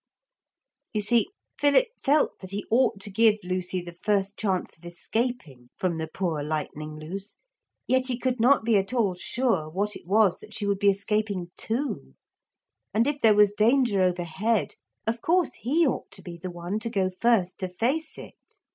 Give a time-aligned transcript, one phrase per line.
[0.95, 1.27] You see
[1.59, 6.07] Philip felt that he ought to give Lucy the first chance of escaping from the
[6.07, 7.37] poor Lightning Loose.
[7.87, 10.89] Yet he could not be at all sure what it was that she would be
[10.89, 12.15] escaping to.
[12.95, 14.73] And if there was danger overhead,
[15.05, 18.55] of course he ought to be the one to go first to face it.